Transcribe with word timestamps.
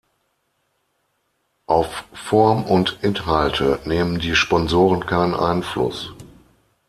Auf 1.67 2.05
Form 2.11 2.63
und 2.65 2.97
Inhalte 3.03 3.77
nehmen 3.85 4.17
die 4.17 4.35
Sponsoren 4.35 5.05
keinen 5.05 5.35
Einfluss. 5.35 6.11